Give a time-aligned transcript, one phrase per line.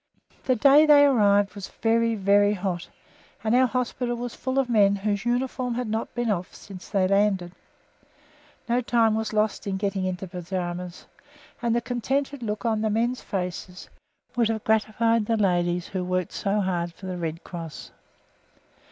[0.45, 2.89] The day they arrived was very, very hot,
[3.43, 7.07] and our hospital was full of men whose uniform had not been off since they
[7.07, 7.51] landed.
[8.67, 11.05] No time was lost in getting into the pyjamas,
[11.61, 13.89] and the contented look on the men's faces
[14.35, 17.91] would have gratified the ladies who worked so hard for the Red Cross.